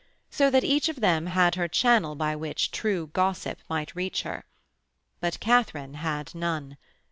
So 0.31 0.49
that 0.49 0.63
each 0.63 0.89
of 0.89 0.95
them 0.99 1.27
had 1.27 1.53
her 1.53 1.67
channel 1.67 2.15
by 2.15 2.35
which 2.35 2.71
true 2.71 3.11
gossip 3.13 3.59
might 3.69 3.95
reach 3.95 4.23
her. 4.23 4.45
But 5.19 5.39
Katharine 5.39 5.93
had 5.93 6.33
none. 6.33 6.77